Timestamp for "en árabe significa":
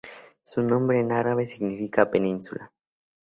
0.99-2.09